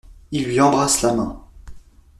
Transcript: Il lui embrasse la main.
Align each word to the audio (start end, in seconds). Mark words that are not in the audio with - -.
Il 0.31 0.45
lui 0.45 0.59
embrasse 0.59 1.03
la 1.03 1.13
main. 1.13 1.39